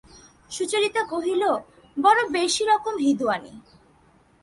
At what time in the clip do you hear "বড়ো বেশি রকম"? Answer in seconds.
1.97-2.93